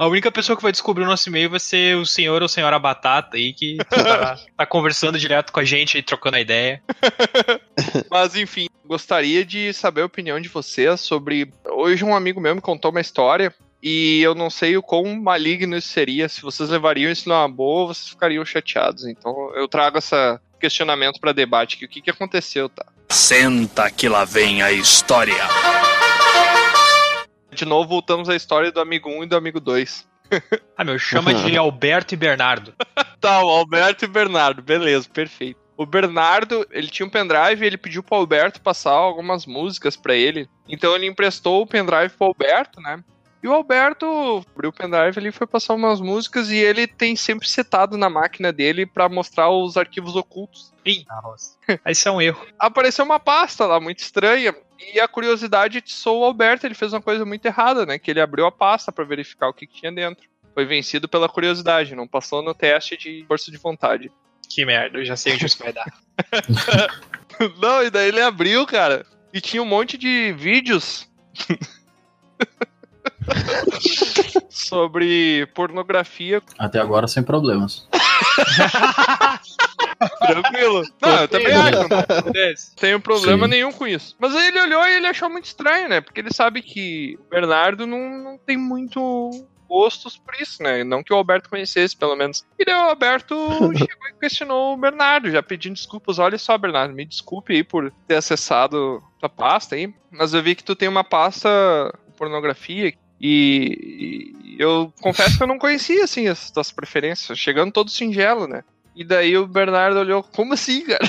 A 0.00 0.06
única 0.06 0.32
pessoa 0.32 0.56
que 0.56 0.62
vai 0.62 0.72
descobrir 0.72 1.04
o 1.04 1.06
nosso 1.06 1.28
e-mail 1.28 1.50
vai 1.50 1.60
ser 1.60 1.94
o 1.94 2.06
senhor 2.06 2.40
ou 2.40 2.48
senhora 2.48 2.78
Batata 2.78 3.36
aí, 3.36 3.52
que 3.52 3.76
tá, 3.84 4.38
tá 4.56 4.64
conversando 4.64 5.18
direto 5.18 5.52
com 5.52 5.60
a 5.60 5.64
gente 5.64 5.98
e 5.98 6.02
trocando 6.02 6.38
a 6.38 6.40
ideia. 6.40 6.82
Mas 8.10 8.34
enfim, 8.34 8.66
gostaria 8.86 9.44
de 9.44 9.74
saber 9.74 10.00
a 10.00 10.06
opinião 10.06 10.40
de 10.40 10.48
vocês 10.48 11.02
sobre. 11.02 11.52
Hoje 11.66 12.02
um 12.02 12.16
amigo 12.16 12.40
meu 12.40 12.54
me 12.54 12.62
contou 12.62 12.90
uma 12.90 13.00
história 13.02 13.54
e 13.82 14.22
eu 14.22 14.34
não 14.34 14.48
sei 14.48 14.74
o 14.74 14.82
quão 14.82 15.04
maligno 15.20 15.76
isso 15.76 15.88
seria. 15.88 16.30
Se 16.30 16.40
vocês 16.40 16.70
levariam 16.70 17.12
isso 17.12 17.28
numa 17.28 17.46
boa, 17.46 17.88
vocês 17.88 18.08
ficariam 18.08 18.42
chateados. 18.42 19.04
Então 19.04 19.52
eu 19.54 19.68
trago 19.68 19.98
esse 19.98 20.16
questionamento 20.58 21.20
para 21.20 21.32
debate 21.32 21.76
aqui. 21.76 21.84
O 21.84 21.88
que, 21.88 22.00
que 22.00 22.10
aconteceu, 22.10 22.70
tá? 22.70 22.86
Senta 23.10 23.90
que 23.90 24.08
lá 24.08 24.24
vem 24.24 24.62
a 24.62 24.72
história. 24.72 25.46
De 27.60 27.66
novo, 27.66 27.90
voltamos 27.90 28.30
à 28.30 28.34
história 28.34 28.72
do 28.72 28.80
amigo 28.80 29.10
1 29.10 29.24
e 29.24 29.26
do 29.26 29.36
amigo 29.36 29.60
2. 29.60 30.08
ah, 30.78 30.82
meu, 30.82 30.98
chama 30.98 31.34
de 31.34 31.58
Alberto 31.58 32.14
e 32.14 32.16
Bernardo. 32.16 32.72
tá, 33.20 33.44
o 33.44 33.50
Alberto 33.50 34.06
e 34.06 34.08
Bernardo, 34.08 34.62
beleza, 34.62 35.06
perfeito. 35.06 35.60
O 35.76 35.84
Bernardo, 35.84 36.66
ele 36.70 36.88
tinha 36.88 37.04
um 37.04 37.10
pendrive 37.10 37.62
e 37.62 37.66
ele 37.66 37.76
pediu 37.76 38.02
pro 38.02 38.16
Alberto 38.16 38.62
passar 38.62 38.92
algumas 38.92 39.44
músicas 39.44 39.94
para 39.94 40.14
ele. 40.14 40.48
Então 40.66 40.96
ele 40.96 41.04
emprestou 41.04 41.60
o 41.60 41.66
pendrive 41.66 42.08
pro 42.16 42.28
Alberto, 42.28 42.80
né? 42.80 43.04
E 43.42 43.48
o 43.48 43.52
Alberto 43.52 44.42
abriu 44.54 44.70
o 44.70 44.72
pendrive 44.72 45.18
ali 45.18 45.30
foi 45.30 45.46
passar 45.46 45.74
umas 45.74 46.00
músicas 46.00 46.50
e 46.50 46.56
ele 46.56 46.86
tem 46.86 47.14
sempre 47.14 47.46
setado 47.46 47.98
na 47.98 48.08
máquina 48.08 48.50
dele 48.50 48.86
para 48.86 49.06
mostrar 49.06 49.50
os 49.50 49.76
arquivos 49.76 50.16
ocultos. 50.16 50.72
Ih, 50.86 51.04
Esse 51.84 52.08
é 52.08 52.10
um 52.10 52.22
erro. 52.22 52.40
Apareceu 52.58 53.04
uma 53.04 53.20
pasta 53.20 53.66
lá 53.66 53.78
muito 53.78 53.98
estranha 53.98 54.54
e 54.94 54.98
a 54.98 55.06
curiosidade 55.06 55.78
atiçou 55.78 56.20
o 56.20 56.24
Alberto. 56.24 56.66
Ele 56.66 56.74
fez 56.74 56.92
uma 56.92 57.02
coisa 57.02 57.24
muito 57.24 57.44
errada, 57.44 57.84
né? 57.84 57.98
Que 57.98 58.10
ele 58.10 58.20
abriu 58.20 58.46
a 58.46 58.52
pasta 58.52 58.90
para 58.90 59.04
verificar 59.04 59.48
o 59.48 59.52
que, 59.52 59.66
que 59.66 59.80
tinha 59.80 59.92
dentro. 59.92 60.28
Foi 60.54 60.64
vencido 60.64 61.08
pela 61.08 61.28
curiosidade, 61.28 61.94
não 61.94 62.08
passou 62.08 62.42
no 62.42 62.54
teste 62.54 62.96
de 62.96 63.24
força 63.28 63.50
de 63.50 63.56
vontade. 63.56 64.10
Que 64.48 64.64
merda, 64.64 64.98
eu 64.98 65.04
já 65.04 65.16
sei 65.16 65.34
onde 65.34 65.46
isso 65.46 65.58
vai 65.58 65.72
dar. 65.72 65.86
não, 67.60 67.84
e 67.84 67.90
daí 67.90 68.08
ele 68.08 68.20
abriu, 68.20 68.66
cara. 68.66 69.06
E 69.32 69.40
tinha 69.40 69.62
um 69.62 69.66
monte 69.66 69.96
de 69.96 70.32
vídeos 70.32 71.08
sobre 74.50 75.46
pornografia. 75.54 76.42
Até 76.58 76.80
agora 76.80 77.06
sem 77.06 77.22
problemas. 77.22 77.88
Tranquilo. 80.20 80.82
Não, 81.00 81.20
eu 81.20 81.28
também 81.28 81.52
acho. 81.52 81.88
Não 81.88 82.74
tenho 82.76 83.00
problema 83.00 83.46
Sim. 83.46 83.50
nenhum 83.50 83.72
com 83.72 83.86
isso. 83.86 84.16
Mas 84.18 84.34
aí 84.34 84.48
ele 84.48 84.60
olhou 84.60 84.82
e 84.86 84.96
ele 84.96 85.06
achou 85.06 85.28
muito 85.28 85.44
estranho, 85.44 85.88
né? 85.88 86.00
Porque 86.00 86.20
ele 86.20 86.32
sabe 86.32 86.62
que 86.62 87.18
o 87.20 87.30
Bernardo 87.30 87.86
não, 87.86 88.22
não 88.22 88.38
tem 88.38 88.56
muito 88.56 89.30
gostos 89.68 90.16
por 90.16 90.34
isso, 90.40 90.62
né? 90.62 90.82
Não 90.82 91.02
que 91.02 91.12
o 91.12 91.16
Alberto 91.16 91.48
conhecesse, 91.48 91.96
pelo 91.96 92.16
menos. 92.16 92.44
E 92.58 92.64
daí 92.64 92.74
o 92.74 92.88
Alberto 92.88 93.36
chegou 93.76 94.08
e 94.08 94.18
questionou 94.18 94.74
o 94.74 94.76
Bernardo, 94.76 95.30
já 95.30 95.42
pedindo 95.42 95.74
desculpas. 95.74 96.18
Olha 96.18 96.38
só, 96.38 96.58
Bernardo, 96.58 96.92
me 96.92 97.04
desculpe 97.04 97.54
aí 97.54 97.62
por 97.62 97.92
ter 98.08 98.16
acessado 98.16 99.02
a 99.22 99.28
pasta 99.28 99.76
aí, 99.76 99.94
mas 100.10 100.34
eu 100.34 100.42
vi 100.42 100.56
que 100.56 100.64
tu 100.64 100.74
tem 100.74 100.88
uma 100.88 101.04
pasta 101.04 101.48
pornografia 102.16 102.88
e, 102.88 102.94
e, 103.20 104.56
eu 104.58 104.92
confesso 105.00 105.36
que 105.36 105.42
eu 105.42 105.46
não 105.46 105.58
conhecia, 105.58 106.04
assim, 106.04 106.26
as 106.26 106.50
tuas 106.50 106.72
preferências, 106.72 107.38
chegando 107.38 107.72
todo 107.72 107.90
singelo, 107.90 108.46
né? 108.46 108.64
E 109.00 109.04
daí 109.04 109.36
o 109.38 109.46
Bernardo 109.46 109.98
olhou, 109.98 110.22
como 110.22 110.52
assim, 110.52 110.84
cara? 110.84 111.00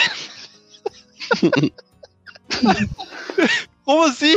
como 3.84 4.04
assim? 4.04 4.34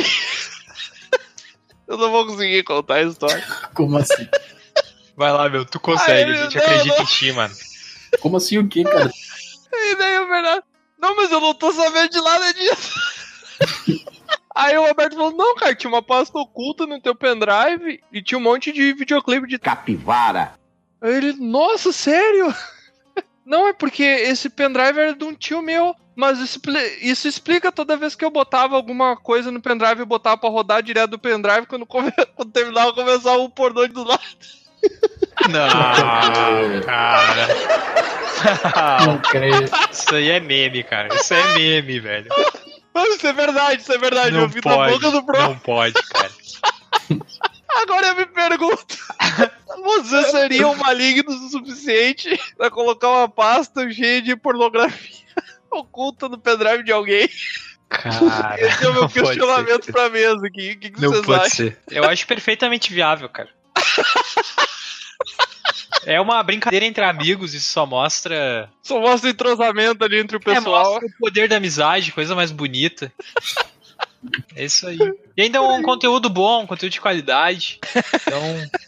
eu 1.86 1.96
não 1.96 2.10
vou 2.10 2.26
conseguir 2.26 2.64
contar 2.64 2.94
a 2.94 3.02
história. 3.02 3.46
Como 3.72 3.96
assim? 3.96 4.28
Vai 5.16 5.30
lá, 5.30 5.48
meu, 5.48 5.64
tu 5.64 5.78
consegue, 5.78 6.32
Ai, 6.32 6.36
a 6.36 6.42
gente 6.42 6.56
não, 6.56 6.64
acredita 6.64 6.96
não. 6.96 7.04
em 7.04 7.06
ti, 7.06 7.30
mano. 7.30 7.54
Como 8.18 8.36
assim 8.38 8.58
o 8.58 8.66
quê, 8.66 8.82
cara? 8.82 9.08
E 9.72 9.96
daí 9.98 10.18
o 10.18 10.28
Bernardo, 10.28 10.64
não, 10.98 11.14
mas 11.14 11.30
eu 11.30 11.40
não 11.40 11.54
tô 11.54 11.72
sabendo 11.72 12.10
de 12.10 12.20
nada 12.20 12.54
disso. 12.54 12.92
Aí 14.52 14.76
o 14.76 14.84
Roberto 14.84 15.14
falou: 15.14 15.32
Não, 15.32 15.54
cara, 15.54 15.76
tinha 15.76 15.92
uma 15.92 16.02
pasta 16.02 16.36
oculta 16.36 16.86
no 16.86 17.00
teu 17.00 17.14
pendrive 17.14 18.02
e 18.12 18.20
tinha 18.20 18.38
um 18.38 18.42
monte 18.42 18.72
de 18.72 18.92
videoclipe 18.92 19.46
de 19.46 19.60
capivara. 19.60 20.54
Aí 21.00 21.14
ele, 21.14 21.34
nossa, 21.34 21.92
sério? 21.92 22.52
Não, 23.44 23.68
é 23.68 23.72
porque 23.72 24.02
esse 24.02 24.48
pendrive 24.48 24.98
era 24.98 25.14
de 25.14 25.24
um 25.24 25.34
tio 25.34 25.60
meu. 25.60 25.94
Mas 26.16 26.38
isso, 26.38 26.60
isso, 27.00 27.26
explica 27.26 27.72
toda 27.72 27.96
vez 27.96 28.14
que 28.14 28.24
eu 28.24 28.30
botava 28.30 28.76
alguma 28.76 29.16
coisa 29.16 29.50
no 29.50 29.60
pendrive 29.60 30.02
e 30.02 30.06
botava 30.06 30.36
pra 30.36 30.48
rodar 30.48 30.80
direto 30.80 31.10
do 31.10 31.18
pendrive, 31.18 31.66
quando, 31.66 31.84
come... 31.84 32.12
quando 32.36 32.52
terminava, 32.52 32.92
começava 32.92 33.38
o 33.38 33.50
pornô 33.50 33.86
do 33.88 34.04
lado. 34.04 34.22
Não, 35.50 35.68
cara. 36.86 37.48
Não 39.06 39.18
creio. 39.18 39.64
Isso 39.90 40.14
aí 40.14 40.30
é 40.30 40.38
meme, 40.38 40.84
cara. 40.84 41.12
Isso 41.14 41.34
é 41.34 41.54
meme, 41.54 41.98
velho. 41.98 42.28
Isso 43.10 43.26
é 43.26 43.32
verdade, 43.32 43.82
isso 43.82 43.92
é 43.92 43.98
verdade. 43.98 44.30
Não 44.30 44.42
eu 44.42 44.48
vi 44.48 44.60
pode, 44.60 44.76
na 44.76 44.86
boca 44.86 45.10
do 45.10 45.22
Pro. 45.24 45.42
Não 45.42 45.58
pode, 45.58 45.94
cara. 45.94 46.30
Agora 47.82 48.08
eu 48.08 48.16
me 48.16 48.26
pergunto: 48.26 48.96
você 49.82 50.30
seria 50.30 50.68
um 50.68 50.76
maligno 50.76 51.30
o 51.30 51.50
suficiente 51.50 52.38
pra 52.56 52.70
colocar 52.70 53.08
uma 53.08 53.28
pasta 53.28 53.90
cheia 53.90 54.22
de 54.22 54.36
pornografia 54.36 55.24
oculta 55.70 56.28
no 56.28 56.38
pendrive 56.38 56.84
de 56.84 56.92
alguém? 56.92 57.28
Cara, 57.88 58.56
Esse 58.58 58.84
é 58.84 58.88
o 58.88 58.94
meu 58.94 59.08
questionamento 59.08 59.92
pra 59.92 60.08
mesa 60.08 60.46
aqui. 60.46 60.72
O 60.72 60.78
que, 60.78 60.90
que 60.90 61.00
não 61.00 61.10
vocês 61.10 61.26
pode 61.26 61.40
acham? 61.40 61.50
Ser. 61.50 61.78
Eu 61.90 62.04
acho 62.04 62.26
perfeitamente 62.26 62.92
viável, 62.92 63.28
cara. 63.28 63.50
É 66.06 66.20
uma 66.20 66.42
brincadeira 66.42 66.84
entre 66.84 67.04
amigos, 67.04 67.54
isso 67.54 67.72
só 67.72 67.86
mostra. 67.86 68.70
Só 68.82 69.00
mostra 69.00 69.30
entrosamento 69.30 70.04
ali 70.04 70.18
entre 70.18 70.36
o 70.36 70.40
pessoal. 70.40 70.86
É, 70.86 70.92
mostra 70.92 71.06
o 71.06 71.18
poder 71.18 71.48
da 71.48 71.56
amizade, 71.56 72.12
coisa 72.12 72.34
mais 72.34 72.50
bonita. 72.50 73.12
É 74.56 74.64
isso 74.64 74.86
aí. 74.86 74.98
E 75.36 75.42
ainda 75.42 75.58
é 75.58 75.60
um 75.60 75.82
conteúdo 75.82 76.28
bom, 76.30 76.62
um 76.62 76.66
conteúdo 76.66 76.92
de 76.92 77.00
qualidade. 77.00 77.80
Então. 78.14 78.40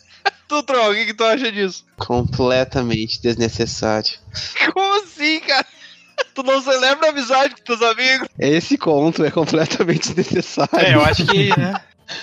tu, 0.49 0.62
Tron, 0.62 0.90
o 0.90 0.95
que, 0.95 1.07
que 1.07 1.14
tu 1.14 1.25
acha 1.25 1.50
disso? 1.50 1.85
Completamente 1.97 3.21
desnecessário. 3.21 4.12
Como 4.73 5.02
assim, 5.02 5.40
cara? 5.40 5.66
Tu 6.35 6.43
não 6.43 6.62
celebra 6.62 7.09
a 7.09 7.11
amizade 7.11 7.55
com 7.55 7.62
teus 7.62 7.83
amigos? 7.83 8.28
Esse 8.38 8.78
conto 8.78 9.23
é 9.23 9.31
completamente 9.31 10.14
desnecessário. 10.14 10.78
É, 10.78 10.95
eu 10.95 11.02
acho 11.02 11.26
que. 11.26 11.49
Né? 11.59 11.78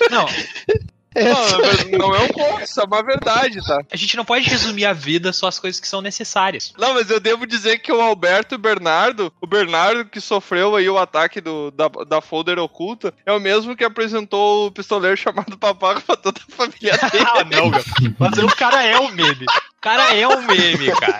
Não, 0.09 0.25
não, 1.15 1.99
não 1.99 2.15
é 2.15 2.19
um 2.21 2.27
conto, 2.29 2.63
isso 2.63 2.79
é 2.79 2.83
uma 2.83 3.03
verdade, 3.03 3.63
tá? 3.65 3.79
A 3.91 3.95
gente 3.95 4.17
não 4.17 4.25
pode 4.25 4.49
resumir 4.49 4.85
a 4.85 4.93
vida 4.93 5.31
só 5.31 5.47
as 5.47 5.59
coisas 5.59 5.79
que 5.79 5.87
são 5.87 6.01
necessárias. 6.01 6.73
Não, 6.77 6.93
mas 6.93 7.09
eu 7.09 7.19
devo 7.19 7.45
dizer 7.45 7.79
que 7.79 7.91
o 7.91 8.01
Alberto 8.01 8.55
e 8.55 8.57
o 8.57 8.59
Bernardo, 8.59 9.31
o 9.41 9.47
Bernardo 9.47 10.05
que 10.05 10.19
sofreu 10.19 10.75
aí 10.75 10.89
o 10.89 10.97
ataque 10.97 11.39
do, 11.39 11.71
da, 11.71 11.87
da 11.87 12.21
folder 12.21 12.57
oculta, 12.59 13.13
é 13.25 13.31
o 13.31 13.39
mesmo 13.39 13.75
que 13.75 13.83
apresentou 13.83 14.67
o 14.67 14.71
pistoleiro 14.71 15.17
chamado 15.17 15.57
Papaco 15.57 16.01
pra 16.01 16.15
toda 16.15 16.39
a 16.39 16.55
família 16.55 16.97
dele. 17.11 17.25
ah, 17.27 17.43
não, 17.43 17.69
meu. 17.69 17.83
Mas 18.17 18.37
o 18.37 18.47
cara 18.55 18.83
é 18.83 18.99
um 18.99 19.09
meme. 19.11 19.45
O 19.45 19.81
cara 19.81 20.15
é 20.15 20.27
um 20.27 20.41
meme, 20.41 20.91
cara. 20.95 21.19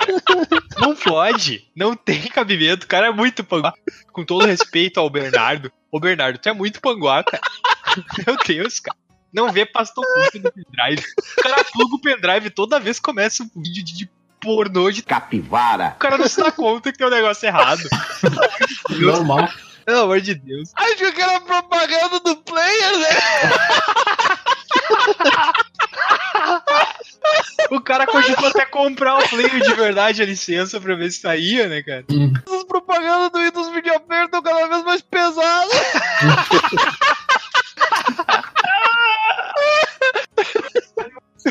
Não 0.79 0.95
pode. 0.95 1.67
Não 1.75 1.95
tem 1.95 2.21
cabimento. 2.21 2.85
O 2.85 2.89
cara 2.89 3.07
é 3.07 3.11
muito 3.11 3.43
panguá. 3.43 3.73
Com 4.11 4.23
todo 4.23 4.45
respeito 4.45 4.99
ao 4.99 5.09
Bernardo. 5.09 5.71
Ô, 5.91 5.99
Bernardo, 5.99 6.39
tu 6.39 6.49
é 6.49 6.53
muito 6.53 6.81
panguá, 6.81 7.23
cara. 7.23 7.43
Meu 8.25 8.37
Deus, 8.37 8.79
cara 8.79 9.02
não 9.33 9.51
vê 9.51 9.65
pastor 9.65 10.05
no 10.35 10.51
pendrive. 10.51 11.03
O 11.37 11.41
cara 11.41 11.63
pluga 11.63 11.95
o 11.95 12.01
pendrive 12.01 12.49
toda 12.49 12.79
vez 12.79 12.97
que 12.97 13.03
começa 13.03 13.43
um 13.43 13.61
vídeo 13.61 13.83
de, 13.83 13.93
de 13.93 14.09
pornô 14.39 14.91
de 14.91 15.01
capivara. 15.01 15.93
O 15.95 15.99
cara 15.99 16.17
não 16.17 16.27
se 16.27 16.41
dá 16.41 16.51
conta 16.51 16.91
que 16.91 16.97
tem 16.97 17.07
um 17.07 17.09
negócio 17.09 17.47
errado. 17.47 17.81
Normal. 18.89 19.49
Pelo 19.85 20.01
amor 20.01 20.21
de 20.21 20.35
Deus. 20.35 20.71
Acho 20.75 21.11
que 21.11 21.21
era 21.21 21.41
propaganda 21.41 22.19
do 22.19 22.35
player, 22.37 22.97
né? 22.99 23.09
O 27.69 27.81
cara 27.81 28.05
cogitou 28.05 28.47
até 28.47 28.65
comprar 28.65 29.17
o 29.17 29.29
player 29.29 29.61
de 29.61 29.73
verdade, 29.73 30.21
a 30.21 30.25
licença, 30.25 30.79
pra 30.79 30.95
ver 30.95 31.11
se 31.11 31.21
saía, 31.21 31.67
né, 31.67 31.81
cara? 31.81 32.05
Hum. 32.09 32.31
As 32.55 32.63
propagandas 32.63 33.31
do 33.31 33.39
Windows 33.39 33.71
Media 33.71 33.99
Player 33.99 34.25
estão 34.25 34.41
cada 34.41 34.67
vez 34.67 34.83
mais 34.83 35.01
pesadas. 35.01 35.73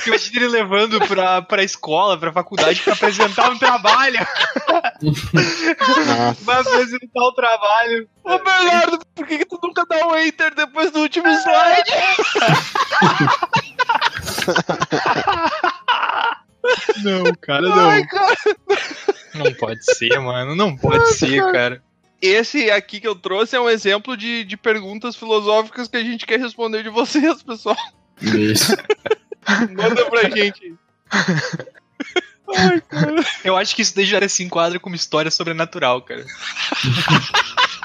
Imagina 0.07 0.37
ele 0.37 0.49
levando 0.49 0.99
pra, 1.07 1.43
pra 1.43 1.63
escola, 1.63 2.19
pra 2.19 2.33
faculdade, 2.33 2.81
pra 2.81 2.95
apresentar 2.95 3.51
um 3.51 3.59
trabalho. 3.59 4.19
Vai 6.43 6.61
apresentar 6.61 7.21
o 7.21 7.29
um 7.29 7.35
trabalho. 7.35 8.09
Ô 8.25 8.39
Bernardo, 8.39 8.99
por 9.15 9.27
que, 9.27 9.39
que 9.39 9.47
tu 9.47 9.59
nunca 9.63 9.85
dá 9.89 10.07
o 10.07 10.13
um 10.13 10.17
enter 10.17 10.55
depois 10.55 10.91
do 10.91 11.01
último 11.01 11.29
slide? 11.29 11.91
não, 17.05 17.25
cara, 17.41 17.63
não. 17.63 17.91
Ai, 17.91 18.07
cara. 18.07 18.37
Não 19.35 19.53
pode 19.55 19.85
ser, 19.85 20.19
mano. 20.19 20.55
Não 20.55 20.77
pode 20.77 21.05
Ai, 21.05 21.13
ser, 21.13 21.41
cara. 21.41 21.53
cara 21.53 21.83
esse 22.23 22.71
aqui 22.71 23.01
que 23.01 23.09
eu 23.09 23.17
trouxe 23.17 23.57
é 23.57 23.61
um 23.61 23.69
exemplo 23.69 24.17
de, 24.17 24.45
de 24.45 24.57
perguntas 24.57 25.17
filosóficas 25.17 25.89
que 25.89 25.97
a 25.97 26.05
gente 26.05 26.25
quer 26.25 26.39
responder 26.39 26.85
de 26.85 26.89
vocês, 26.89 27.43
pessoal. 27.43 27.77
Isso. 28.21 28.77
Manda 29.49 30.07
pra 30.11 30.29
gente. 30.31 30.75
Ai, 32.55 32.81
cara. 32.89 33.25
Eu 33.45 33.57
acho 33.57 33.75
que 33.75 33.83
isso 33.83 33.95
daí 33.95 34.05
já 34.05 34.29
se 34.29 34.43
enquadra 34.43 34.79
como 34.79 34.95
história 34.95 35.31
sobrenatural, 35.31 36.03
cara. 36.03 36.25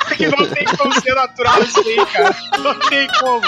Porque 0.08 0.28
não 0.28 0.48
tem 0.50 0.66
como 0.66 0.94
ser 1.00 1.14
natural 1.14 1.64
isso 1.64 1.80
aí, 1.80 2.06
cara. 2.06 2.36
Não 2.60 2.80
tem 2.80 3.08
como. 3.20 3.42